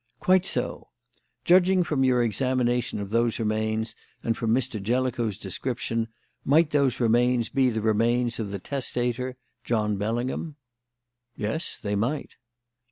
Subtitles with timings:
[0.19, 0.87] "Quite so.
[1.45, 3.93] Judging from your examination of those remains
[4.23, 4.81] and from Mr.
[4.81, 6.07] Jellicoe's description,
[6.43, 10.55] might those remains be the remains of the testator, John Bellingham?"
[11.37, 12.35] "Yes, they might."